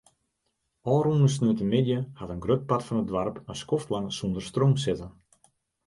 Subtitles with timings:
[0.93, 5.11] Ofrûne sneontemiddei hat in grut part fan it doarp in skoftlang sonder stroom sitten.